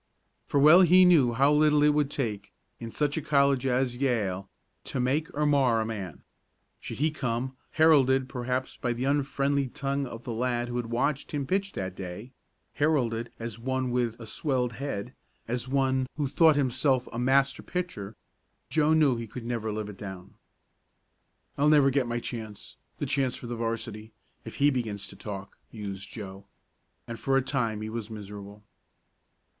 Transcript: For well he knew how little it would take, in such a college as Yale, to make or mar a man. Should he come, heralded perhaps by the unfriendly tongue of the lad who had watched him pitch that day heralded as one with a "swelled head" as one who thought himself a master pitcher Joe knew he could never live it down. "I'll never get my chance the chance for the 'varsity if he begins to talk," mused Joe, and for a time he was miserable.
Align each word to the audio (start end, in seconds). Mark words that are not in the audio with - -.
For 0.47 0.59
well 0.59 0.81
he 0.81 1.05
knew 1.05 1.33
how 1.33 1.53
little 1.53 1.83
it 1.83 1.93
would 1.93 2.09
take, 2.09 2.51
in 2.79 2.89
such 2.89 3.17
a 3.17 3.21
college 3.21 3.67
as 3.67 3.97
Yale, 3.97 4.49
to 4.85 4.99
make 4.99 5.31
or 5.37 5.45
mar 5.45 5.79
a 5.79 5.85
man. 5.85 6.23
Should 6.79 6.97
he 6.97 7.11
come, 7.11 7.55
heralded 7.73 8.27
perhaps 8.27 8.77
by 8.77 8.93
the 8.93 9.03
unfriendly 9.03 9.67
tongue 9.67 10.07
of 10.07 10.23
the 10.23 10.33
lad 10.33 10.69
who 10.69 10.77
had 10.77 10.87
watched 10.87 11.33
him 11.33 11.45
pitch 11.45 11.73
that 11.73 11.95
day 11.95 12.31
heralded 12.73 13.31
as 13.37 13.59
one 13.59 13.91
with 13.91 14.19
a 14.19 14.25
"swelled 14.25 14.73
head" 14.73 15.13
as 15.47 15.67
one 15.67 16.07
who 16.15 16.27
thought 16.27 16.55
himself 16.55 17.07
a 17.11 17.19
master 17.19 17.61
pitcher 17.61 18.15
Joe 18.71 18.93
knew 18.95 19.17
he 19.17 19.27
could 19.27 19.45
never 19.45 19.71
live 19.71 19.87
it 19.87 19.99
down. 19.99 20.33
"I'll 21.59 21.69
never 21.69 21.91
get 21.91 22.07
my 22.07 22.19
chance 22.19 22.75
the 22.97 23.05
chance 23.05 23.35
for 23.35 23.45
the 23.45 23.55
'varsity 23.55 24.13
if 24.45 24.55
he 24.55 24.71
begins 24.71 25.07
to 25.09 25.15
talk," 25.15 25.59
mused 25.71 26.09
Joe, 26.09 26.47
and 27.07 27.19
for 27.19 27.37
a 27.37 27.43
time 27.43 27.81
he 27.81 27.89
was 27.91 28.09
miserable. 28.09 28.63